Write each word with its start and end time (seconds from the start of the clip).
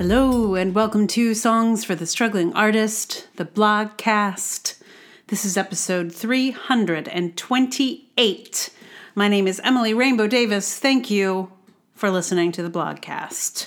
Hello, 0.00 0.54
and 0.54 0.74
welcome 0.74 1.06
to 1.08 1.34
Songs 1.34 1.84
for 1.84 1.94
the 1.94 2.06
Struggling 2.06 2.54
Artist, 2.54 3.28
the 3.36 3.44
blogcast. 3.44 4.80
This 5.26 5.44
is 5.44 5.58
episode 5.58 6.10
328. 6.10 8.70
My 9.14 9.28
name 9.28 9.46
is 9.46 9.60
Emily 9.62 9.92
Rainbow 9.92 10.26
Davis. 10.26 10.78
Thank 10.78 11.10
you 11.10 11.52
for 11.92 12.10
listening 12.10 12.50
to 12.52 12.62
the 12.62 12.70
blogcast. 12.70 13.66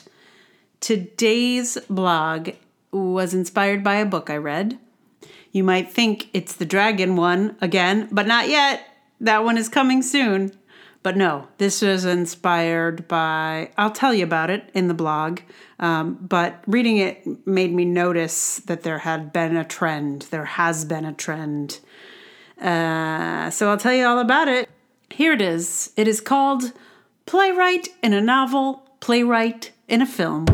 Today's 0.80 1.78
blog 1.88 2.50
was 2.92 3.36
inspired 3.36 3.84
by 3.84 3.98
a 3.98 4.06
book 4.06 4.32
I 4.32 4.38
read. 4.38 4.80
You 5.52 5.64
might 5.64 5.92
think 5.92 6.30
it's 6.34 6.56
the 6.56 6.66
dragon 6.66 7.16
one 7.16 7.58
again, 7.62 8.08
but 8.12 8.26
not 8.26 8.50
yet. 8.50 8.88
That 9.22 9.44
one 9.44 9.60
is 9.60 9.70
coming 9.70 10.02
soon. 10.02 10.58
But 11.04 11.18
no, 11.18 11.50
this 11.58 11.82
was 11.82 12.06
inspired 12.06 13.10
by, 13.10 13.72
I'll 13.78 13.92
tell 13.92 14.14
you 14.14 14.24
about 14.24 14.50
it 14.50 14.70
in 14.74 14.88
the 14.88 14.94
blog. 14.94 15.42
Um, 15.80 16.14
but 16.16 16.64
reading 16.66 16.96
it 16.98 17.46
made 17.46 17.74
me 17.74 17.84
notice 17.84 18.60
that 18.68 18.84
there 18.84 19.00
had 19.00 19.34
been 19.34 19.58
a 19.58 19.66
trend. 19.66 20.24
There 20.32 20.46
has 20.46 20.86
been 20.86 21.04
a 21.04 21.12
trend. 21.12 21.82
Uh, 22.60 23.50
so 23.50 23.70
I'll 23.70 23.78
tell 23.78 23.94
you 23.94 24.06
all 24.06 24.20
about 24.20 24.48
it. 24.48 24.70
Here 25.10 25.34
it 25.34 25.42
is. 25.42 25.92
It 25.98 26.08
is 26.08 26.22
called 26.22 26.72
Playwright 27.26 27.90
in 28.02 28.14
a 28.14 28.22
Novel, 28.22 28.90
Playwright 29.02 29.72
in 29.90 30.02
a 30.02 30.06
Film. 30.06 30.46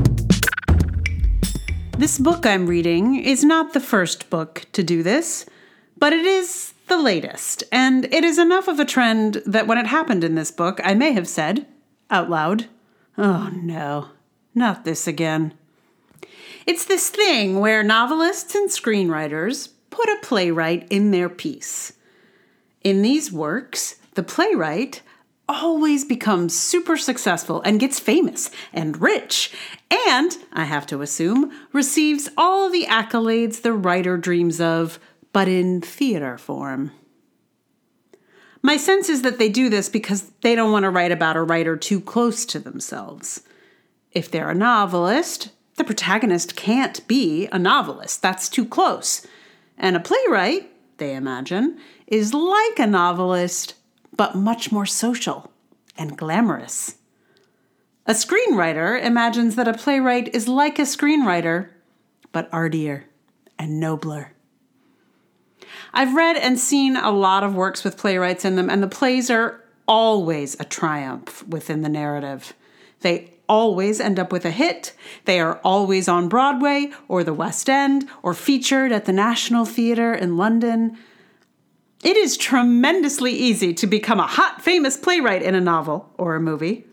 This 1.96 2.18
book 2.18 2.48
I'm 2.48 2.66
reading 2.66 3.24
is 3.24 3.44
not 3.44 3.74
the 3.74 3.80
first 3.80 4.32
book 4.32 4.66
to 4.72 4.82
do 4.82 5.04
this, 5.04 5.46
but 5.96 6.12
it 6.12 6.26
is 6.26 6.74
the 6.90 6.98
latest, 6.98 7.64
and 7.72 8.06
it 8.14 8.24
is 8.24 8.38
enough 8.38 8.68
of 8.68 8.80
a 8.80 8.86
trend 8.86 9.42
that 9.46 9.68
when 9.68 9.78
it 9.78 9.88
happened 9.88 10.24
in 10.24 10.36
this 10.36 10.52
book, 10.52 10.80
I 10.84 10.94
may 10.94 11.14
have 11.14 11.28
said, 11.28 11.66
out 12.10 12.30
loud, 12.30 12.66
Oh 13.18 13.50
no, 13.54 14.10
not 14.54 14.84
this 14.86 15.08
again. 15.08 15.54
It's 16.66 16.86
this 16.86 17.10
thing 17.10 17.60
where 17.60 17.84
novelists 17.84 18.56
and 18.56 18.70
screenwriters 18.70 19.70
put 19.90 20.10
a 20.10 20.20
playwright 20.22 20.88
in 20.90 21.12
their 21.12 21.30
piece. 21.30 21.94
In 22.84 23.02
these 23.02 23.32
works, 23.32 23.96
the 24.16 24.24
playwright 24.24 25.02
always 25.50 26.06
becomes 26.06 26.58
super 26.58 26.96
successful 26.96 27.62
and 27.64 27.80
gets 27.80 28.00
famous 28.00 28.52
and 28.72 29.02
rich, 29.02 29.52
and, 30.08 30.38
I 30.54 30.66
have 30.66 30.86
to 30.88 31.02
assume, 31.02 31.52
receives 31.74 32.30
all 32.38 32.70
the 32.70 32.86
accolades 32.86 33.64
the 33.64 33.74
writer 33.74 34.16
dreams 34.18 34.62
of 34.62 35.00
but 35.34 35.48
in 35.48 35.82
theater 35.82 36.38
form. 36.38 36.92
My 38.62 38.78
sense 38.78 39.08
is 39.08 39.22
that 39.22 39.38
they 39.38 39.50
do 39.50 39.70
this 39.70 39.88
because 39.88 40.32
they 40.42 40.56
don't 40.56 40.72
want 40.72 40.84
to 40.84 40.90
write 40.90 41.12
about 41.12 41.38
a 41.38 41.44
writer 41.44 41.78
too 41.78 42.02
close 42.02 42.46
to 42.48 42.60
themselves. 42.60 43.42
If 44.12 44.30
they're 44.30 44.50
a 44.50 44.56
novelist, 44.56 45.52
the 45.78 45.84
protagonist 45.84 46.56
can't 46.56 47.08
be 47.08 47.48
a 47.52 47.60
novelist. 47.60 48.22
That's 48.22 48.50
too 48.50 48.66
close. 48.66 49.26
And 49.78 49.96
a 49.96 50.02
playwright, 50.02 50.70
they 50.98 51.16
imagine, 51.16 51.80
is 52.06 52.34
like 52.34 52.80
a 52.80 52.88
novelist, 52.88 53.76
but 54.16 54.36
much 54.36 54.74
more 54.74 54.86
social 54.86 55.54
and 55.98 56.18
glamorous. 56.18 56.96
A 58.06 58.14
screenwriter 58.14 59.02
imagines 59.02 59.56
that 59.56 59.68
a 59.68 59.74
playwright 59.74 60.34
is 60.36 60.48
like 60.48 60.80
a 60.80 60.84
screenwriter, 60.84 61.70
but 62.32 62.50
artier 62.52 63.06
and 63.58 63.80
nobler. 63.80 64.34
I've 65.94 66.16
read 66.16 66.38
and 66.38 66.60
seen 66.60 66.96
a 66.96 67.12
lot 67.12 67.44
of 67.44 67.56
works 67.56 67.84
with 67.84 67.98
playwrights 67.98 68.46
in 68.46 68.56
them, 68.56 68.70
and 68.70 68.82
the 68.82 68.88
plays 68.88 69.30
are 69.30 69.64
always 69.88 70.60
a 70.60 70.66
triumph 70.66 71.48
within 71.48 71.82
the 71.82 71.90
narrative. 71.90 72.54
They 73.02 73.34
always 73.50 74.00
end 74.00 74.20
up 74.20 74.32
with 74.32 74.46
a 74.46 74.52
hit. 74.52 74.94
They 75.26 75.40
are 75.40 75.60
always 75.64 76.08
on 76.08 76.30
Broadway 76.30 76.92
or 77.08 77.24
the 77.24 77.34
West 77.34 77.70
End 77.70 78.08
or 78.22 78.34
featured 78.34 78.92
at 78.92 79.06
the 79.06 79.12
National 79.12 79.66
Theatre 79.66 80.14
in 80.14 80.38
London. 80.38 80.98
It 82.04 82.16
is 82.16 82.38
tremendously 82.38 83.34
easy 83.34 83.74
to 83.74 83.88
become 83.88 84.20
a 84.20 84.28
hot, 84.28 84.62
famous 84.62 84.96
playwright 84.96 85.42
in 85.42 85.56
a 85.56 85.62
novel 85.62 86.14
or 86.18 86.36
a 86.36 86.40
movie. 86.40 86.86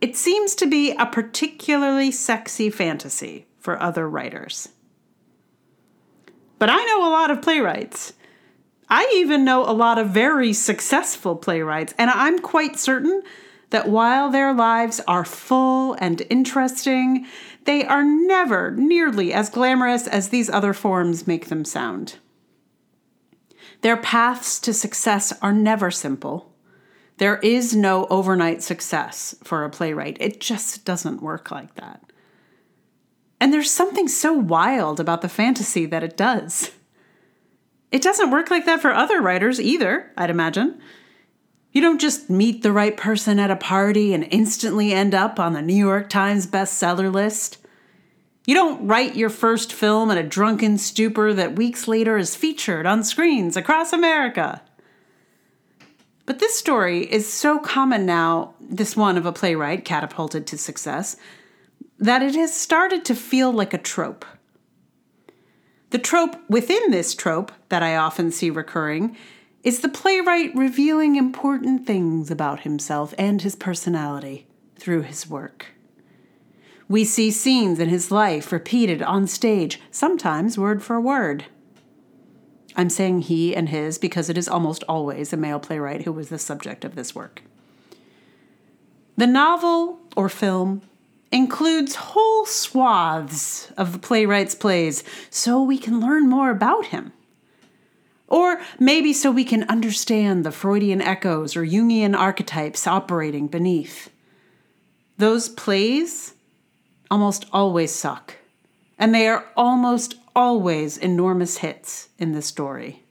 It 0.00 0.16
seems 0.16 0.56
to 0.56 0.66
be 0.66 0.92
a 0.92 1.06
particularly 1.06 2.10
sexy 2.10 2.70
fantasy 2.70 3.46
for 3.60 3.80
other 3.80 4.08
writers. 4.08 4.70
But 6.62 6.70
I 6.70 6.84
know 6.84 7.08
a 7.08 7.10
lot 7.10 7.32
of 7.32 7.42
playwrights. 7.42 8.12
I 8.88 9.12
even 9.16 9.44
know 9.44 9.68
a 9.68 9.74
lot 9.74 9.98
of 9.98 10.10
very 10.10 10.52
successful 10.52 11.34
playwrights, 11.34 11.92
and 11.98 12.08
I'm 12.08 12.38
quite 12.38 12.78
certain 12.78 13.20
that 13.70 13.88
while 13.88 14.30
their 14.30 14.54
lives 14.54 15.00
are 15.08 15.24
full 15.24 15.94
and 15.94 16.22
interesting, 16.30 17.26
they 17.64 17.84
are 17.84 18.04
never 18.04 18.70
nearly 18.70 19.32
as 19.32 19.50
glamorous 19.50 20.06
as 20.06 20.28
these 20.28 20.48
other 20.48 20.72
forms 20.72 21.26
make 21.26 21.46
them 21.46 21.64
sound. 21.64 22.20
Their 23.80 23.96
paths 23.96 24.60
to 24.60 24.72
success 24.72 25.32
are 25.42 25.52
never 25.52 25.90
simple. 25.90 26.54
There 27.16 27.38
is 27.38 27.74
no 27.74 28.06
overnight 28.06 28.62
success 28.62 29.34
for 29.42 29.64
a 29.64 29.68
playwright. 29.68 30.16
It 30.20 30.38
just 30.38 30.84
doesn't 30.84 31.24
work 31.24 31.50
like 31.50 31.74
that. 31.74 32.11
And 33.42 33.52
there's 33.52 33.72
something 33.72 34.06
so 34.06 34.32
wild 34.32 35.00
about 35.00 35.20
the 35.20 35.28
fantasy 35.28 35.84
that 35.86 36.04
it 36.04 36.16
does. 36.16 36.70
It 37.90 38.00
doesn't 38.00 38.30
work 38.30 38.52
like 38.52 38.66
that 38.66 38.80
for 38.80 38.92
other 38.92 39.20
writers 39.20 39.60
either, 39.60 40.12
I'd 40.16 40.30
imagine. 40.30 40.80
You 41.72 41.82
don't 41.82 42.00
just 42.00 42.30
meet 42.30 42.62
the 42.62 42.70
right 42.70 42.96
person 42.96 43.40
at 43.40 43.50
a 43.50 43.56
party 43.56 44.14
and 44.14 44.28
instantly 44.30 44.92
end 44.92 45.12
up 45.12 45.40
on 45.40 45.54
the 45.54 45.60
New 45.60 45.74
York 45.74 46.08
Times 46.08 46.46
bestseller 46.46 47.12
list. 47.12 47.58
You 48.46 48.54
don't 48.54 48.86
write 48.86 49.16
your 49.16 49.28
first 49.28 49.72
film 49.72 50.12
in 50.12 50.18
a 50.18 50.22
drunken 50.22 50.78
stupor 50.78 51.34
that 51.34 51.56
weeks 51.56 51.88
later 51.88 52.16
is 52.16 52.36
featured 52.36 52.86
on 52.86 53.02
screens 53.02 53.56
across 53.56 53.92
America. 53.92 54.62
But 56.26 56.38
this 56.38 56.56
story 56.56 57.12
is 57.12 57.26
so 57.28 57.58
common 57.58 58.06
now, 58.06 58.54
this 58.60 58.96
one 58.96 59.16
of 59.16 59.26
a 59.26 59.32
playwright 59.32 59.84
catapulted 59.84 60.46
to 60.46 60.56
success, 60.56 61.16
that 62.02 62.20
it 62.20 62.34
has 62.34 62.52
started 62.52 63.04
to 63.04 63.14
feel 63.14 63.52
like 63.52 63.72
a 63.72 63.78
trope. 63.78 64.24
The 65.90 66.00
trope 66.00 66.36
within 66.50 66.90
this 66.90 67.14
trope 67.14 67.52
that 67.68 67.82
I 67.82 67.94
often 67.94 68.32
see 68.32 68.50
recurring 68.50 69.16
is 69.62 69.80
the 69.80 69.88
playwright 69.88 70.52
revealing 70.56 71.14
important 71.14 71.86
things 71.86 72.28
about 72.28 72.62
himself 72.62 73.14
and 73.16 73.40
his 73.40 73.54
personality 73.54 74.48
through 74.74 75.02
his 75.02 75.30
work. 75.30 75.66
We 76.88 77.04
see 77.04 77.30
scenes 77.30 77.78
in 77.78 77.88
his 77.88 78.10
life 78.10 78.50
repeated 78.50 79.00
on 79.00 79.28
stage, 79.28 79.80
sometimes 79.92 80.58
word 80.58 80.82
for 80.82 81.00
word. 81.00 81.44
I'm 82.74 82.90
saying 82.90 83.22
he 83.22 83.54
and 83.54 83.68
his 83.68 83.96
because 83.96 84.28
it 84.28 84.36
is 84.36 84.48
almost 84.48 84.82
always 84.88 85.32
a 85.32 85.36
male 85.36 85.60
playwright 85.60 86.02
who 86.02 86.12
was 86.12 86.30
the 86.30 86.38
subject 86.38 86.84
of 86.84 86.96
this 86.96 87.14
work. 87.14 87.42
The 89.16 89.28
novel 89.28 90.00
or 90.16 90.28
film 90.28 90.82
includes 91.32 91.94
whole 91.94 92.44
swaths 92.44 93.70
of 93.72 93.92
the 93.92 93.98
playwright's 93.98 94.54
plays 94.54 95.02
so 95.30 95.62
we 95.62 95.78
can 95.78 96.00
learn 96.00 96.28
more 96.28 96.50
about 96.50 96.86
him. 96.86 97.12
Or 98.28 98.60
maybe 98.78 99.12
so 99.12 99.30
we 99.30 99.44
can 99.44 99.64
understand 99.64 100.44
the 100.44 100.52
Freudian 100.52 101.02
echoes 101.02 101.56
or 101.56 101.66
Jungian 101.66 102.16
archetypes 102.16 102.86
operating 102.86 103.46
beneath. 103.46 104.10
Those 105.18 105.48
plays 105.48 106.34
almost 107.10 107.46
always 107.52 107.92
suck, 107.92 108.36
and 108.98 109.14
they 109.14 109.28
are 109.28 109.46
almost 109.56 110.14
always 110.34 110.96
enormous 110.96 111.58
hits 111.58 112.08
in 112.18 112.32
the 112.32 112.40
story. 112.40 113.02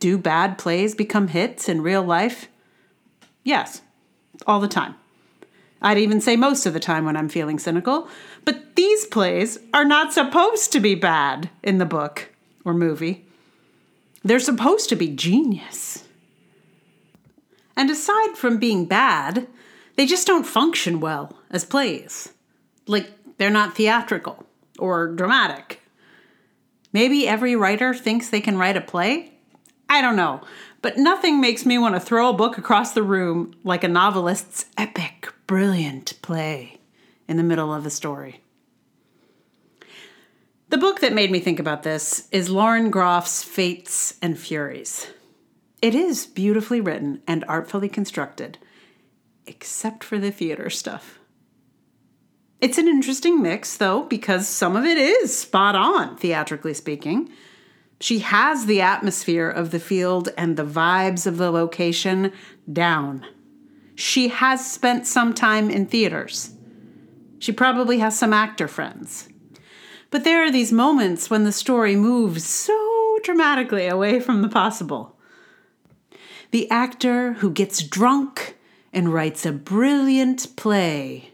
Do 0.00 0.18
bad 0.18 0.58
plays 0.58 0.94
become 0.94 1.28
hits 1.28 1.68
in 1.68 1.80
real 1.80 2.02
life? 2.02 2.48
Yes, 3.44 3.82
all 4.46 4.60
the 4.60 4.68
time. 4.68 4.96
I'd 5.84 5.98
even 5.98 6.22
say 6.22 6.34
most 6.34 6.64
of 6.64 6.72
the 6.72 6.80
time 6.80 7.04
when 7.04 7.16
I'm 7.16 7.28
feeling 7.28 7.58
cynical. 7.58 8.08
But 8.46 8.74
these 8.74 9.04
plays 9.04 9.58
are 9.74 9.84
not 9.84 10.14
supposed 10.14 10.72
to 10.72 10.80
be 10.80 10.94
bad 10.94 11.50
in 11.62 11.76
the 11.76 11.84
book 11.84 12.30
or 12.64 12.72
movie. 12.72 13.26
They're 14.24 14.40
supposed 14.40 14.88
to 14.88 14.96
be 14.96 15.08
genius. 15.08 16.04
And 17.76 17.90
aside 17.90 18.36
from 18.36 18.58
being 18.58 18.86
bad, 18.86 19.46
they 19.96 20.06
just 20.06 20.26
don't 20.26 20.46
function 20.46 21.00
well 21.00 21.36
as 21.50 21.66
plays. 21.66 22.32
Like, 22.86 23.10
they're 23.36 23.50
not 23.50 23.76
theatrical 23.76 24.46
or 24.78 25.08
dramatic. 25.08 25.82
Maybe 26.94 27.28
every 27.28 27.56
writer 27.56 27.92
thinks 27.92 28.30
they 28.30 28.40
can 28.40 28.56
write 28.56 28.78
a 28.78 28.80
play? 28.80 29.34
I 29.90 30.00
don't 30.00 30.16
know, 30.16 30.40
but 30.80 30.96
nothing 30.96 31.42
makes 31.42 31.66
me 31.66 31.76
want 31.76 31.94
to 31.94 32.00
throw 32.00 32.30
a 32.30 32.34
book 32.34 32.56
across 32.56 32.92
the 32.92 33.02
room 33.02 33.54
like 33.64 33.84
a 33.84 33.88
novelist's 33.88 34.64
epic 34.78 35.33
brilliant 35.46 36.20
play 36.22 36.78
in 37.28 37.36
the 37.36 37.42
middle 37.42 37.72
of 37.72 37.86
a 37.86 37.90
story. 37.90 38.40
The 40.70 40.78
book 40.78 41.00
that 41.00 41.12
made 41.12 41.30
me 41.30 41.40
think 41.40 41.60
about 41.60 41.82
this 41.82 42.26
is 42.32 42.50
Lauren 42.50 42.90
Groff's 42.90 43.42
Fates 43.42 44.14
and 44.20 44.38
Furies. 44.38 45.08
It 45.80 45.94
is 45.94 46.26
beautifully 46.26 46.80
written 46.80 47.22
and 47.26 47.44
artfully 47.46 47.88
constructed, 47.88 48.58
except 49.46 50.02
for 50.02 50.18
the 50.18 50.30
theater 50.30 50.70
stuff. 50.70 51.18
It's 52.60 52.78
an 52.78 52.88
interesting 52.88 53.42
mix, 53.42 53.76
though, 53.76 54.04
because 54.04 54.48
some 54.48 54.74
of 54.74 54.84
it 54.84 54.96
is 54.96 55.38
spot 55.38 55.74
on, 55.76 56.16
theatrically 56.16 56.72
speaking. 56.72 57.30
She 58.00 58.20
has 58.20 58.64
the 58.64 58.80
atmosphere 58.80 59.50
of 59.50 59.70
the 59.70 59.78
field 59.78 60.30
and 60.38 60.56
the 60.56 60.64
vibes 60.64 61.26
of 61.26 61.36
the 61.36 61.50
location 61.50 62.32
down. 62.72 63.26
She 63.94 64.28
has 64.28 64.70
spent 64.70 65.06
some 65.06 65.34
time 65.34 65.70
in 65.70 65.86
theaters. 65.86 66.52
She 67.38 67.52
probably 67.52 67.98
has 67.98 68.18
some 68.18 68.32
actor 68.32 68.68
friends. 68.68 69.28
But 70.10 70.24
there 70.24 70.44
are 70.44 70.50
these 70.50 70.72
moments 70.72 71.28
when 71.28 71.44
the 71.44 71.52
story 71.52 71.96
moves 71.96 72.44
so 72.44 73.18
dramatically 73.22 73.86
away 73.86 74.20
from 74.20 74.42
the 74.42 74.48
possible. 74.48 75.18
The 76.50 76.70
actor 76.70 77.34
who 77.34 77.50
gets 77.50 77.82
drunk 77.82 78.56
and 78.92 79.12
writes 79.12 79.44
a 79.44 79.52
brilliant 79.52 80.56
play 80.56 81.32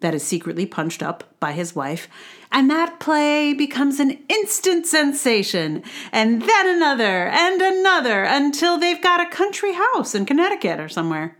that 0.00 0.14
is 0.14 0.22
secretly 0.22 0.66
punched 0.66 1.02
up 1.02 1.24
by 1.40 1.52
his 1.52 1.74
wife, 1.74 2.08
and 2.50 2.70
that 2.70 3.00
play 3.00 3.52
becomes 3.52 3.98
an 4.00 4.18
instant 4.28 4.86
sensation, 4.86 5.82
and 6.12 6.42
then 6.42 6.68
another 6.68 7.28
and 7.28 7.62
another 7.62 8.22
until 8.24 8.78
they've 8.78 9.02
got 9.02 9.20
a 9.20 9.30
country 9.30 9.72
house 9.72 10.14
in 10.14 10.26
Connecticut 10.26 10.78
or 10.78 10.88
somewhere. 10.88 11.36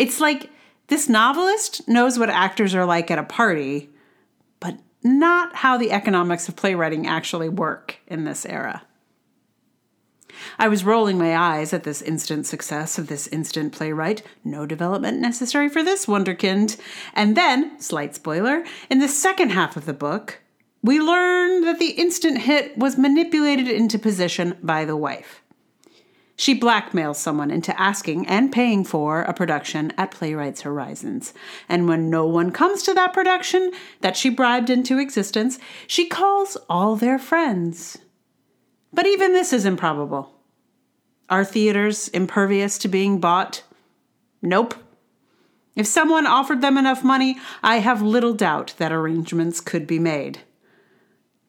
It's 0.00 0.18
like 0.18 0.48
this 0.86 1.10
novelist 1.10 1.86
knows 1.86 2.18
what 2.18 2.30
actors 2.30 2.74
are 2.74 2.86
like 2.86 3.10
at 3.10 3.18
a 3.18 3.22
party, 3.22 3.90
but 4.58 4.78
not 5.04 5.56
how 5.56 5.76
the 5.76 5.92
economics 5.92 6.48
of 6.48 6.56
playwriting 6.56 7.06
actually 7.06 7.50
work 7.50 7.98
in 8.06 8.24
this 8.24 8.46
era. 8.46 8.82
I 10.58 10.68
was 10.68 10.86
rolling 10.86 11.18
my 11.18 11.36
eyes 11.36 11.74
at 11.74 11.84
this 11.84 12.00
instant 12.00 12.46
success 12.46 12.98
of 12.98 13.08
this 13.08 13.28
instant 13.28 13.74
playwright. 13.74 14.22
No 14.42 14.64
development 14.64 15.20
necessary 15.20 15.68
for 15.68 15.82
this 15.82 16.06
wonderkind. 16.06 16.80
And 17.12 17.36
then, 17.36 17.78
slight 17.78 18.14
spoiler, 18.14 18.64
in 18.88 19.00
the 19.00 19.08
second 19.08 19.50
half 19.50 19.76
of 19.76 19.84
the 19.84 19.92
book, 19.92 20.40
we 20.82 20.98
learn 20.98 21.66
that 21.66 21.78
the 21.78 21.90
instant 21.90 22.38
hit 22.38 22.78
was 22.78 22.96
manipulated 22.96 23.68
into 23.68 23.98
position 23.98 24.56
by 24.62 24.86
the 24.86 24.96
wife. 24.96 25.42
She 26.40 26.58
blackmails 26.58 27.16
someone 27.16 27.50
into 27.50 27.78
asking 27.78 28.26
and 28.26 28.50
paying 28.50 28.82
for 28.82 29.20
a 29.20 29.34
production 29.34 29.92
at 29.98 30.10
Playwrights 30.10 30.62
Horizons. 30.62 31.34
And 31.68 31.86
when 31.86 32.08
no 32.08 32.24
one 32.24 32.50
comes 32.50 32.82
to 32.84 32.94
that 32.94 33.12
production 33.12 33.72
that 34.00 34.16
she 34.16 34.30
bribed 34.30 34.70
into 34.70 34.96
existence, 34.96 35.58
she 35.86 36.08
calls 36.08 36.56
all 36.66 36.96
their 36.96 37.18
friends. 37.18 37.98
But 38.90 39.06
even 39.06 39.34
this 39.34 39.52
is 39.52 39.66
improbable. 39.66 40.32
Are 41.28 41.44
theaters 41.44 42.08
impervious 42.08 42.78
to 42.78 42.88
being 42.88 43.20
bought? 43.20 43.62
Nope. 44.40 44.74
If 45.76 45.86
someone 45.86 46.26
offered 46.26 46.62
them 46.62 46.78
enough 46.78 47.04
money, 47.04 47.36
I 47.62 47.80
have 47.80 48.00
little 48.00 48.32
doubt 48.32 48.72
that 48.78 48.92
arrangements 48.92 49.60
could 49.60 49.86
be 49.86 49.98
made. 49.98 50.40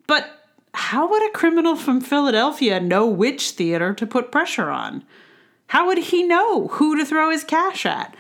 But 0.06 0.41
how 0.74 1.10
would 1.10 1.28
a 1.28 1.34
criminal 1.34 1.76
from 1.76 2.02
Philadelphia 2.02 2.80
know 2.80 3.06
which 3.06 3.52
theater 3.52 3.94
to 3.94 4.08
put 4.08 4.32
pressure 4.32 4.70
on? 4.70 5.04
How 5.68 5.88
would 5.88 5.98
he 5.98 6.24
know 6.24 6.68
who 6.68 6.98
to 6.98 7.06
throw 7.06 7.30
his 7.30 7.44
cash 7.44 7.86
at? 7.86 8.16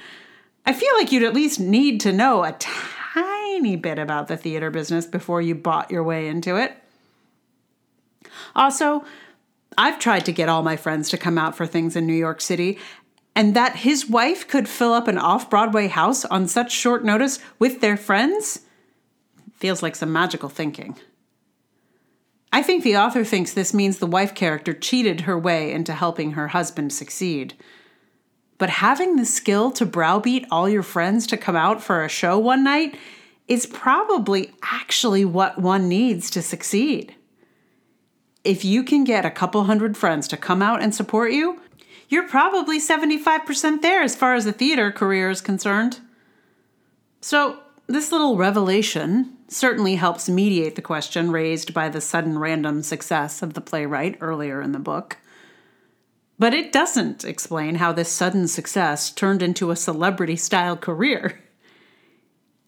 I 0.65 0.73
feel 0.73 0.93
like 0.95 1.11
you'd 1.11 1.23
at 1.23 1.33
least 1.33 1.59
need 1.59 1.99
to 2.01 2.13
know 2.13 2.43
a 2.43 2.55
tiny 2.59 3.75
bit 3.75 3.99
about 3.99 4.27
the 4.27 4.37
theater 4.37 4.69
business 4.69 5.05
before 5.05 5.41
you 5.41 5.55
bought 5.55 5.91
your 5.91 6.03
way 6.03 6.27
into 6.27 6.55
it. 6.55 6.77
Also, 8.55 9.03
I've 9.77 9.99
tried 9.99 10.25
to 10.25 10.31
get 10.31 10.49
all 10.49 10.63
my 10.63 10.75
friends 10.75 11.09
to 11.09 11.17
come 11.17 11.37
out 11.37 11.55
for 11.55 11.65
things 11.65 11.95
in 11.95 12.05
New 12.05 12.13
York 12.13 12.41
City, 12.41 12.77
and 13.35 13.55
that 13.55 13.77
his 13.77 14.09
wife 14.09 14.47
could 14.47 14.67
fill 14.67 14.93
up 14.93 15.07
an 15.07 15.17
off 15.17 15.49
Broadway 15.49 15.87
house 15.87 16.25
on 16.25 16.47
such 16.47 16.71
short 16.71 17.03
notice 17.05 17.39
with 17.59 17.81
their 17.81 17.97
friends 17.97 18.61
feels 19.55 19.81
like 19.81 19.95
some 19.95 20.11
magical 20.11 20.49
thinking. 20.49 20.95
I 22.51 22.61
think 22.61 22.83
the 22.83 22.97
author 22.97 23.23
thinks 23.23 23.53
this 23.53 23.73
means 23.73 23.97
the 23.97 24.07
wife 24.07 24.35
character 24.35 24.73
cheated 24.73 25.21
her 25.21 25.37
way 25.37 25.71
into 25.71 25.93
helping 25.93 26.33
her 26.33 26.49
husband 26.49 26.91
succeed. 26.91 27.53
But 28.57 28.69
having 28.69 29.15
the 29.15 29.25
skill 29.25 29.71
to 29.71 29.85
browbeat 29.85 30.45
all 30.51 30.69
your 30.69 30.83
friends 30.83 31.25
to 31.27 31.37
come 31.37 31.55
out 31.55 31.81
for 31.81 32.03
a 32.03 32.09
show 32.09 32.37
one 32.37 32.63
night 32.63 32.97
is 33.47 33.65
probably 33.65 34.51
actually 34.61 35.25
what 35.25 35.57
one 35.57 35.87
needs 35.87 36.29
to 36.31 36.41
succeed 36.41 37.15
if 38.43 38.65
you 38.65 38.83
can 38.83 39.03
get 39.03 39.25
a 39.25 39.31
couple 39.31 39.63
hundred 39.63 39.97
friends 39.97 40.27
to 40.29 40.37
come 40.37 40.61
out 40.61 40.81
and 40.81 40.93
support 40.93 41.31
you, 41.31 41.59
you're 42.09 42.27
probably 42.27 42.79
75% 42.79 43.81
there 43.81 44.01
as 44.01 44.15
far 44.15 44.35
as 44.35 44.45
the 44.45 44.51
theater 44.51 44.91
career 44.91 45.29
is 45.29 45.41
concerned. 45.41 45.99
So, 47.21 47.59
this 47.87 48.11
little 48.11 48.37
revelation 48.37 49.37
certainly 49.51 49.95
helps 49.95 50.29
mediate 50.29 50.75
the 50.75 50.81
question 50.81 51.29
raised 51.29 51.73
by 51.73 51.89
the 51.89 52.01
sudden 52.01 52.39
random 52.39 52.81
success 52.81 53.41
of 53.41 53.53
the 53.53 53.61
playwright 53.61 54.17
earlier 54.21 54.61
in 54.61 54.71
the 54.71 54.79
book. 54.79 55.17
But 56.39 56.53
it 56.53 56.71
doesn't 56.71 57.25
explain 57.25 57.75
how 57.75 57.91
this 57.91 58.09
sudden 58.09 58.47
success 58.47 59.11
turned 59.11 59.43
into 59.43 59.69
a 59.69 59.75
celebrity 59.75 60.37
style 60.37 60.77
career. 60.77 61.41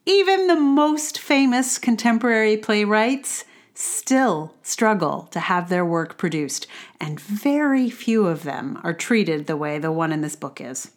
Even 0.06 0.47
the 0.47 0.59
most 0.59 1.18
famous 1.18 1.77
contemporary 1.77 2.57
playwrights 2.57 3.45
still 3.74 4.53
struggle 4.62 5.29
to 5.31 5.39
have 5.39 5.69
their 5.69 5.86
work 5.86 6.18
produced, 6.18 6.68
and 7.00 7.19
very 7.19 7.89
few 7.89 8.27
of 8.27 8.44
them 8.44 8.79
are 8.83 8.94
treated 8.94 9.47
the 9.47 9.57
way 9.57 9.79
the 9.79 9.91
one 9.91 10.12
in 10.12 10.21
this 10.21 10.36
book 10.36 10.59
is. 10.59 10.91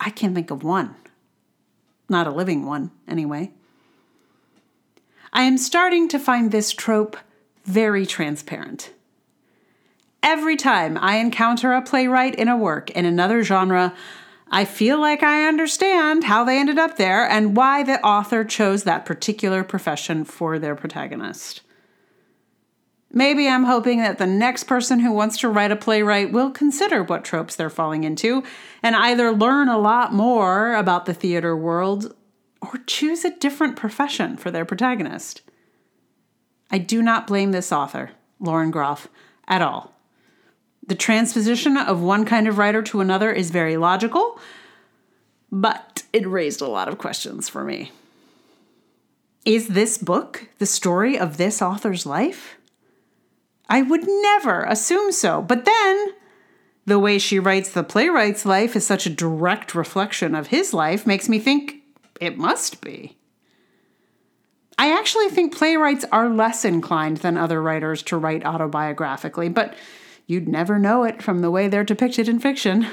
I 0.00 0.08
can't 0.08 0.34
think 0.34 0.50
of 0.50 0.64
one. 0.64 0.96
Not 2.08 2.26
a 2.26 2.32
living 2.32 2.64
one, 2.64 2.90
anyway. 3.06 3.52
I 5.32 5.42
am 5.42 5.58
starting 5.58 6.08
to 6.08 6.18
find 6.18 6.50
this 6.50 6.72
trope 6.72 7.16
very 7.64 8.04
transparent. 8.04 8.92
Every 10.22 10.56
time 10.56 10.98
I 10.98 11.16
encounter 11.16 11.72
a 11.72 11.82
playwright 11.82 12.34
in 12.34 12.48
a 12.48 12.56
work 12.56 12.90
in 12.90 13.04
another 13.04 13.42
genre, 13.42 13.94
I 14.50 14.64
feel 14.64 15.00
like 15.00 15.22
I 15.22 15.46
understand 15.46 16.24
how 16.24 16.44
they 16.44 16.58
ended 16.58 16.78
up 16.78 16.96
there 16.96 17.28
and 17.28 17.56
why 17.56 17.84
the 17.84 18.04
author 18.04 18.44
chose 18.44 18.82
that 18.82 19.06
particular 19.06 19.62
profession 19.62 20.24
for 20.24 20.58
their 20.58 20.74
protagonist. 20.74 21.62
Maybe 23.12 23.48
I'm 23.48 23.64
hoping 23.64 23.98
that 24.00 24.18
the 24.18 24.26
next 24.26 24.64
person 24.64 25.00
who 25.00 25.12
wants 25.12 25.38
to 25.38 25.48
write 25.48 25.72
a 25.72 25.76
playwright 25.76 26.32
will 26.32 26.50
consider 26.50 27.02
what 27.02 27.24
tropes 27.24 27.56
they're 27.56 27.70
falling 27.70 28.04
into 28.04 28.44
and 28.82 28.94
either 28.94 29.32
learn 29.32 29.68
a 29.68 29.78
lot 29.78 30.12
more 30.12 30.74
about 30.74 31.06
the 31.06 31.14
theater 31.14 31.56
world 31.56 32.14
or 32.60 32.80
choose 32.86 33.24
a 33.24 33.36
different 33.38 33.76
profession 33.76 34.36
for 34.36 34.50
their 34.50 34.64
protagonist. 34.64 35.42
I 36.70 36.78
do 36.78 37.02
not 37.02 37.26
blame 37.26 37.52
this 37.52 37.72
author, 37.72 38.10
Lauren 38.38 38.70
Groff, 38.70 39.08
at 39.48 39.62
all. 39.62 39.94
The 40.86 40.94
transposition 40.94 41.76
of 41.76 42.00
one 42.00 42.24
kind 42.24 42.48
of 42.48 42.58
writer 42.58 42.82
to 42.82 43.00
another 43.00 43.32
is 43.32 43.50
very 43.50 43.76
logical, 43.76 44.38
but 45.50 46.04
it 46.12 46.26
raised 46.26 46.60
a 46.60 46.68
lot 46.68 46.88
of 46.88 46.98
questions 46.98 47.48
for 47.48 47.64
me. 47.64 47.92
Is 49.44 49.68
this 49.68 49.98
book 49.98 50.48
the 50.58 50.66
story 50.66 51.18
of 51.18 51.36
this 51.36 51.62
author's 51.62 52.06
life? 52.06 52.56
I 53.68 53.82
would 53.82 54.06
never 54.06 54.64
assume 54.64 55.12
so. 55.12 55.40
But 55.40 55.64
then, 55.64 56.08
the 56.86 56.98
way 56.98 57.18
she 57.18 57.38
writes 57.38 57.70
the 57.70 57.84
playwright's 57.84 58.44
life 58.44 58.74
is 58.74 58.86
such 58.86 59.06
a 59.06 59.10
direct 59.10 59.74
reflection 59.74 60.34
of 60.34 60.48
his 60.48 60.74
life 60.74 61.06
makes 61.06 61.28
me 61.28 61.38
think 61.38 61.79
it 62.20 62.38
must 62.38 62.80
be. 62.80 63.16
I 64.78 64.96
actually 64.96 65.28
think 65.28 65.54
playwrights 65.54 66.04
are 66.12 66.28
less 66.28 66.64
inclined 66.64 67.18
than 67.18 67.36
other 67.36 67.60
writers 67.60 68.02
to 68.04 68.16
write 68.16 68.44
autobiographically, 68.44 69.52
but 69.52 69.74
You'd 70.30 70.46
never 70.46 70.78
know 70.78 71.02
it 71.02 71.20
from 71.20 71.40
the 71.40 71.50
way 71.50 71.66
they're 71.66 71.82
depicted 71.82 72.28
in 72.28 72.38
fiction. 72.38 72.86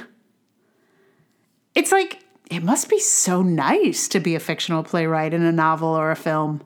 It's 1.76 1.92
like, 1.92 2.24
it 2.50 2.64
must 2.64 2.90
be 2.90 3.00
so 3.00 3.44
nice 3.44 4.08
to 4.08 4.20
be 4.20 4.34
a 4.34 4.40
fictional 4.40 4.82
playwright 4.82 5.36
in 5.36 5.44
a 5.44 5.52
novel 5.52 5.90
or 5.90 6.10
a 6.10 6.16
film. 6.16 6.64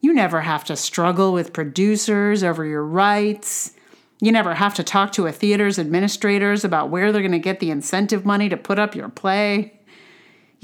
You 0.00 0.14
never 0.14 0.40
have 0.40 0.64
to 0.64 0.76
struggle 0.76 1.34
with 1.34 1.52
producers 1.52 2.42
over 2.42 2.64
your 2.64 2.82
rights. 2.82 3.74
You 4.22 4.32
never 4.32 4.54
have 4.54 4.72
to 4.76 4.82
talk 4.82 5.12
to 5.12 5.26
a 5.26 5.32
theater's 5.32 5.78
administrators 5.78 6.64
about 6.64 6.88
where 6.88 7.12
they're 7.12 7.20
going 7.20 7.32
to 7.32 7.38
get 7.38 7.60
the 7.60 7.70
incentive 7.70 8.24
money 8.24 8.48
to 8.48 8.56
put 8.56 8.78
up 8.78 8.94
your 8.94 9.10
play. 9.10 9.78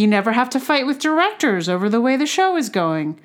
You 0.00 0.06
never 0.06 0.32
have 0.32 0.48
to 0.50 0.60
fight 0.60 0.86
with 0.86 0.98
directors 0.98 1.68
over 1.68 1.90
the 1.90 2.00
way 2.00 2.16
the 2.16 2.24
show 2.24 2.56
is 2.56 2.70
going. 2.70 3.20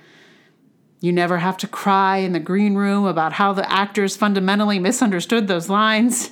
You 1.00 1.14
never 1.14 1.38
have 1.38 1.56
to 1.60 1.70
cry 1.70 2.18
in 2.18 2.34
the 2.34 2.40
green 2.42 2.76
room 2.76 3.06
about 3.06 3.32
how 3.32 3.54
the 3.54 3.72
actors 3.72 4.18
fundamentally 4.18 4.78
misunderstood 4.78 5.48
those 5.48 5.70
lines. 5.70 6.32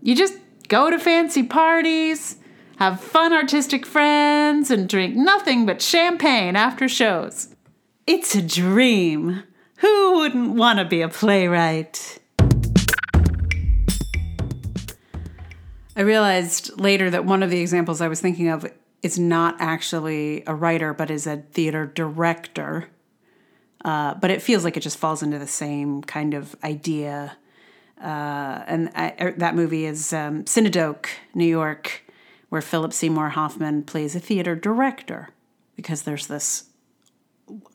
You 0.00 0.14
just 0.14 0.34
go 0.68 0.90
to 0.90 0.98
fancy 1.00 1.42
parties, 1.42 2.36
have 2.76 3.00
fun 3.00 3.32
artistic 3.32 3.84
friends, 3.84 4.70
and 4.70 4.88
drink 4.88 5.16
nothing 5.16 5.66
but 5.66 5.82
champagne 5.82 6.54
after 6.54 6.88
shows. 6.88 7.48
It's 8.06 8.36
a 8.36 8.42
dream. 8.42 9.42
Who 9.78 10.18
wouldn't 10.18 10.52
want 10.52 10.78
to 10.78 10.84
be 10.84 11.02
a 11.02 11.08
playwright? 11.08 12.20
I 15.96 16.02
realized 16.02 16.78
later 16.78 17.10
that 17.10 17.24
one 17.24 17.42
of 17.42 17.50
the 17.50 17.58
examples 17.58 18.00
I 18.00 18.06
was 18.06 18.20
thinking 18.20 18.46
of 18.46 18.64
is 19.06 19.18
not 19.18 19.56
actually 19.60 20.42
a 20.46 20.54
writer, 20.54 20.92
but 20.92 21.10
is 21.10 21.26
a 21.26 21.36
theater 21.52 21.86
director. 21.86 22.88
Uh, 23.84 24.14
but 24.14 24.32
it 24.32 24.42
feels 24.42 24.64
like 24.64 24.76
it 24.76 24.80
just 24.80 24.98
falls 24.98 25.22
into 25.22 25.38
the 25.38 25.46
same 25.46 26.02
kind 26.02 26.34
of 26.34 26.56
idea. 26.64 27.36
Uh, 28.02 28.64
and 28.66 28.90
I, 28.96 29.14
er, 29.20 29.34
that 29.38 29.54
movie 29.54 29.86
is 29.86 30.12
um, 30.12 30.44
New 31.34 31.46
York, 31.46 32.02
where 32.48 32.60
Philip 32.60 32.92
Seymour 32.92 33.30
Hoffman 33.30 33.84
plays 33.84 34.16
a 34.16 34.20
theater 34.20 34.56
director 34.56 35.30
because 35.76 36.02
there's 36.02 36.26
this 36.26 36.64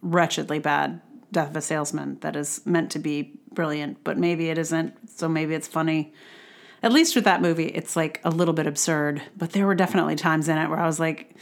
wretchedly 0.01 0.59
bad 0.59 1.00
Death 1.31 1.51
of 1.51 1.55
a 1.55 1.61
Salesman 1.61 2.17
that 2.19 2.35
is 2.35 2.59
meant 2.65 2.91
to 2.91 3.00
be 3.00 3.39
brilliant, 3.53 4.03
but 4.03 4.17
maybe 4.17 4.50
it 4.50 4.57
isn't. 4.57 5.09
So 5.09 5.29
maybe 5.29 5.53
it's 5.53 5.67
funny. 5.67 6.13
At 6.83 6.91
least 6.91 7.15
with 7.15 7.25
that 7.25 7.41
movie, 7.41 7.67
it's 7.67 7.95
like 7.95 8.19
a 8.23 8.31
little 8.31 8.53
bit 8.53 8.65
absurd, 8.65 9.21
but 9.38 9.51
there 9.51 9.67
were 9.67 9.75
definitely 9.75 10.15
times 10.15 10.47
in 10.47 10.57
it 10.57 10.67
where 10.69 10.79
I 10.79 10.88
was 10.88 11.00
like, 11.00 11.35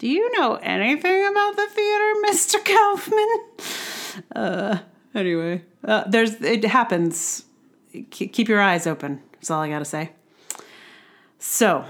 do 0.00 0.08
you 0.08 0.36
know 0.38 0.54
anything 0.54 1.26
about 1.26 1.56
the 1.56 1.66
theater, 1.68 2.14
Mr. 2.26 2.64
Kaufman? 2.64 4.24
Uh, 4.34 4.78
anyway, 5.14 5.62
uh, 5.84 6.04
there's 6.08 6.40
it 6.40 6.64
happens. 6.64 7.44
Keep 8.10 8.48
your 8.48 8.60
eyes 8.60 8.86
open. 8.86 9.20
That's 9.32 9.50
all 9.50 9.60
I 9.60 9.68
gotta 9.68 9.84
say. 9.84 10.12
So, 11.38 11.84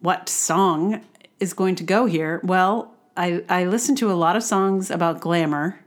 what 0.00 0.28
song 0.28 1.04
is 1.40 1.54
going 1.54 1.74
to 1.76 1.84
go 1.84 2.06
here? 2.06 2.40
Well, 2.44 2.94
I 3.16 3.42
I 3.48 3.64
listen 3.64 3.96
to 3.96 4.12
a 4.12 4.14
lot 4.14 4.36
of 4.36 4.42
songs 4.42 4.90
about 4.90 5.20
glamour, 5.20 5.80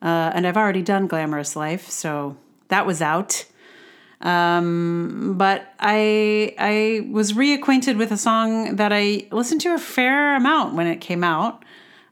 uh, 0.00 0.32
and 0.34 0.46
I've 0.46 0.56
already 0.56 0.82
done 0.82 1.06
Glamorous 1.06 1.54
Life, 1.54 1.88
so 1.90 2.36
that 2.68 2.86
was 2.86 3.02
out. 3.02 3.44
Um, 4.20 5.34
but 5.38 5.72
I 5.78 6.54
I 6.58 7.08
was 7.10 7.34
reacquainted 7.34 7.98
with 7.98 8.10
a 8.10 8.16
song 8.16 8.76
that 8.76 8.92
I 8.92 9.28
listened 9.30 9.60
to 9.62 9.74
a 9.74 9.78
fair 9.78 10.34
amount 10.34 10.74
when 10.74 10.88
it 10.88 11.00
came 11.00 11.22
out, 11.22 11.64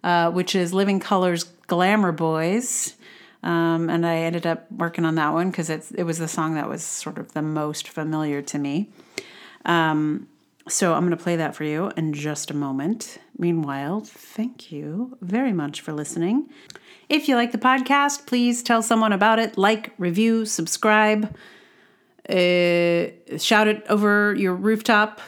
uh, 0.05 0.31
which 0.31 0.55
is 0.55 0.73
Living 0.73 1.01
Colour's 1.01 1.45
"Glamour 1.67 2.13
Boys," 2.13 2.95
um, 3.43 3.91
and 3.91 4.07
I 4.07 4.19
ended 4.19 4.47
up 4.47 4.71
working 4.71 5.05
on 5.05 5.17
that 5.17 5.33
one 5.33 5.51
because 5.51 5.69
it 5.69 6.05
was 6.05 6.19
the 6.19 6.29
song 6.29 6.55
that 6.55 6.69
was 6.69 6.85
sort 6.85 7.19
of 7.19 7.33
the 7.33 7.43
most 7.43 7.89
familiar 7.89 8.41
to 8.43 8.59
me. 8.59 8.89
Um, 9.65 10.29
so 10.69 10.95
I'm 10.95 11.01
going 11.01 11.17
to 11.17 11.23
play 11.23 11.37
that 11.37 11.55
for 11.55 11.65
you 11.65 11.93
in 11.97 12.13
just 12.13 12.51
a 12.51 12.55
moment. 12.55 13.19
Meanwhile, 13.39 14.03
thank 14.05 14.73
you 14.73 15.17
very 15.21 15.53
much 15.53 15.81
for 15.81 15.93
listening. 15.93 16.49
If 17.09 17.29
you 17.29 17.37
like 17.37 17.53
the 17.53 17.59
podcast, 17.59 18.27
please 18.27 18.65
tell 18.65 18.83
someone 18.83 19.13
about 19.13 19.39
it. 19.39 19.57
Like, 19.57 19.93
review, 19.97 20.45
subscribe 20.45 21.37
uh, 22.28 23.38
shout 23.38 23.68
it 23.68 23.85
over 23.88 24.35
your 24.35 24.54
rooftop. 24.54 25.21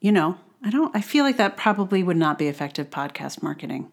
You 0.00 0.12
know, 0.12 0.36
I 0.62 0.70
don't, 0.70 0.94
I 0.94 1.00
feel 1.00 1.24
like 1.24 1.36
that 1.38 1.56
probably 1.56 2.02
would 2.02 2.16
not 2.16 2.38
be 2.38 2.48
effective 2.48 2.90
podcast 2.90 3.42
marketing. 3.42 3.90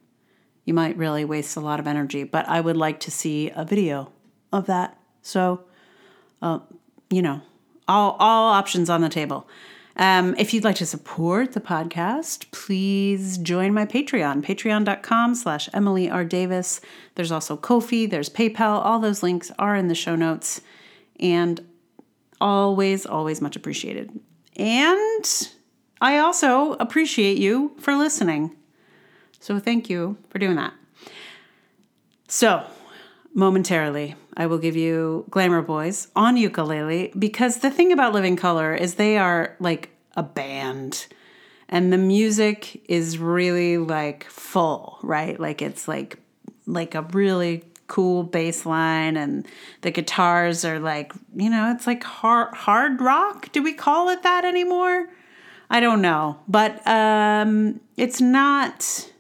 You 0.66 0.74
might 0.74 0.98
really 0.98 1.26
waste 1.26 1.56
a 1.56 1.62
lot 1.62 1.80
of 1.80 1.88
energy, 1.88 2.24
but 2.24 2.48
I 2.48 2.62
would 2.62 2.78
like 2.78 3.00
to 3.02 3.12
see 3.12 3.50
a 3.56 3.66
video 3.66 4.12
of 4.52 4.68
that. 4.68 5.00
So, 5.22 5.64
uh, 6.42 6.60
you 7.10 7.22
know, 7.22 7.42
all, 7.88 8.16
all 8.20 8.50
options 8.50 8.90
on 8.90 9.02
the 9.02 9.10
table. 9.10 9.48
Um, 9.96 10.36
if 10.38 10.54
you'd 10.54 10.64
like 10.64 10.78
to 10.78 10.86
support 10.86 11.52
the 11.52 11.60
podcast, 11.60 12.50
please 12.52 13.38
join 13.38 13.74
my 13.74 13.86
Patreon, 13.86 14.44
patreon.com 14.44 15.36
slash 15.36 15.68
Emily 15.74 16.10
R. 16.10 16.24
Davis. 16.24 16.80
There's 17.16 17.32
also 17.32 17.58
Ko-fi, 17.58 18.06
there's 18.06 18.30
PayPal. 18.30 18.86
All 18.86 19.00
those 19.00 19.24
links 19.24 19.52
are 19.60 19.76
in 19.76 19.88
the 19.88 19.96
show 19.96 20.16
notes. 20.16 20.62
And 21.20 21.66
always, 22.42 23.06
always 23.06 23.42
much 23.42 23.56
appreciated. 23.56 24.20
And 24.56 25.50
I 26.02 26.18
also 26.18 26.74
appreciate 26.74 27.38
you 27.38 27.76
for 27.80 27.96
listening. 27.96 28.56
So 29.40 29.60
thank 29.60 29.90
you 29.90 30.18
for 30.30 30.40
doing 30.40 30.56
that. 30.56 30.74
So, 32.28 32.64
momentarily, 33.34 34.16
I 34.38 34.46
will 34.46 34.60
give 34.60 34.76
you 34.76 35.26
Glamour 35.30 35.62
Boys 35.62 36.10
on 36.16 36.38
ukulele 36.38 37.12
because 37.18 37.58
the 37.58 37.72
thing 37.72 37.92
about 37.92 38.14
Living 38.14 38.36
Colour 38.36 38.76
is 38.76 38.96
they 38.96 39.18
are 39.18 39.56
like 39.60 39.90
a 40.16 40.24
band 40.24 41.08
and 41.70 41.94
the 41.94 41.98
music 41.98 42.84
is 42.90 43.18
really 43.18 43.78
like 43.78 44.26
full, 44.26 45.00
right? 45.04 45.40
Like 45.40 45.62
it's 45.62 45.88
like 45.88 46.20
like 46.66 46.96
a 46.96 47.02
really 47.02 47.64
cool 47.90 48.24
bass 48.24 48.66
line 48.66 49.18
and 49.18 49.46
the 49.82 49.92
guitars 49.92 50.64
are 50.64 50.80
like 50.80 51.12
you 51.36 51.50
know 51.50 51.74
it's 51.76 51.86
like 51.86 52.04
hard 52.04 52.56
hard 52.56 53.02
rock. 53.02 53.52
Do 53.52 53.62
we 53.62 53.74
call 53.74 54.08
it 54.10 54.24
that 54.24 54.46
anymore? 54.46 55.10
I 55.70 55.82
don't 55.82 56.02
know. 56.02 56.40
But 56.48 56.88
um 56.88 57.82
it's 57.98 58.22
not 58.22 59.12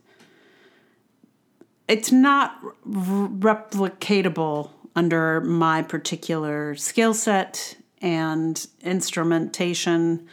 it's 1.89 2.13
not 2.13 2.57
replicatable 2.87 4.69
under 4.95 5.41
my 5.41 5.81
particular 5.81 6.75
skill 6.75 7.13
set 7.13 7.75
and 8.01 8.67
instrumentation 8.81 10.27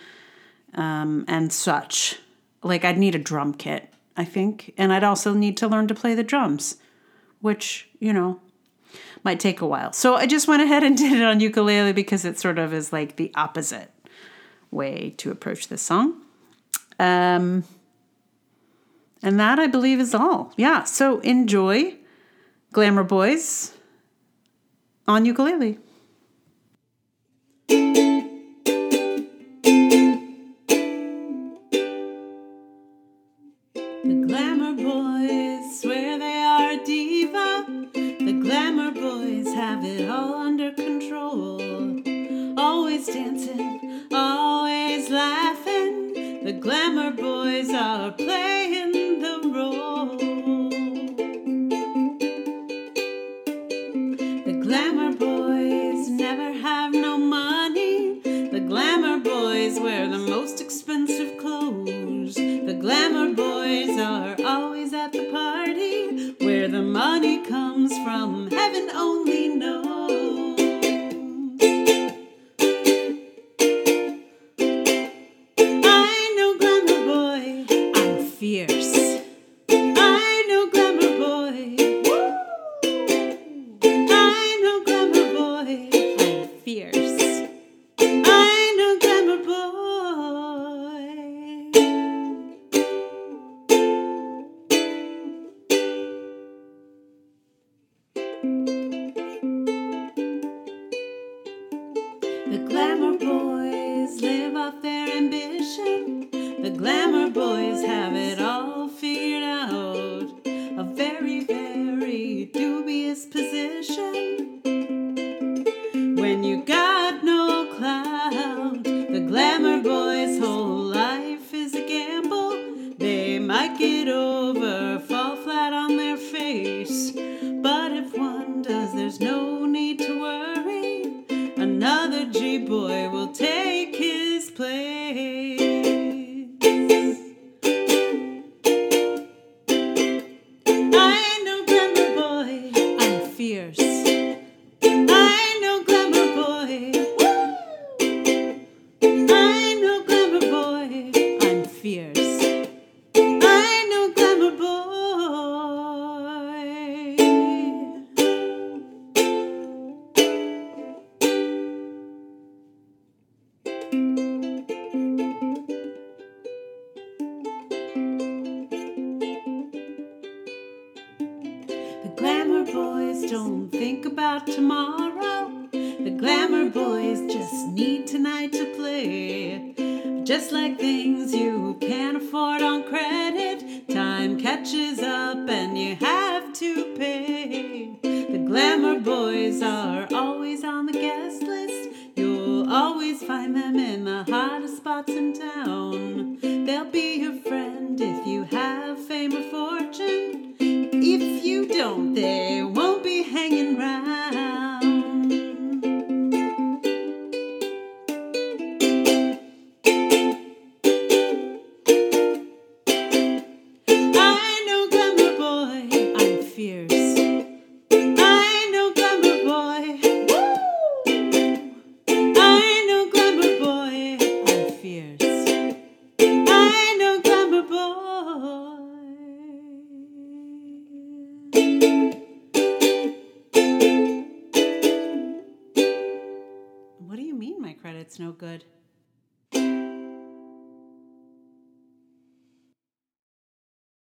um, 0.74 1.24
and 1.26 1.52
such. 1.52 2.20
Like 2.62 2.84
i'd 2.84 2.98
need 2.98 3.14
a 3.14 3.18
drum 3.18 3.54
kit 3.54 3.92
i 4.16 4.24
think. 4.24 4.74
And 4.76 4.92
i'd 4.92 5.04
also 5.04 5.32
need 5.32 5.56
to 5.58 5.68
learn 5.68 5.88
to 5.88 5.94
play 5.94 6.14
the 6.14 6.22
drums 6.24 6.76
which, 7.40 7.85
you 7.98 8.12
know, 8.12 8.40
might 9.24 9.40
take 9.40 9.60
a 9.60 9.66
while. 9.66 9.92
So 9.92 10.14
I 10.14 10.26
just 10.26 10.48
went 10.48 10.62
ahead 10.62 10.82
and 10.82 10.96
did 11.02 11.12
it 11.12 11.22
on 11.22 11.40
ukulele 11.40 11.92
because 11.92 12.24
it 12.24 12.38
sort 12.38 12.58
of 12.58 12.72
is 12.72 12.92
like 12.92 13.16
the 13.16 13.32
opposite 13.34 13.90
way 14.70 15.14
to 15.18 15.30
approach 15.30 15.68
this 15.68 15.82
song. 15.82 16.20
Um, 16.98 17.64
and 19.22 19.40
that 19.40 19.58
I 19.58 19.66
believe 19.66 20.00
is 20.00 20.14
all. 20.14 20.52
Yeah, 20.56 20.84
so 20.84 21.20
enjoy 21.20 21.96
Glamour 22.72 23.04
Boys 23.04 23.74
on 25.08 25.24
ukulele. 25.24 25.78
a 48.06 48.12
play. 48.12 48.55